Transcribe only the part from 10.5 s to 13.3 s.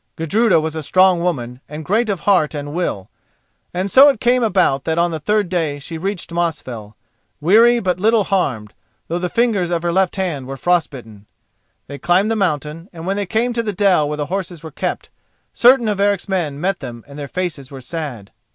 frostbitten. They climbed the mountain, and when they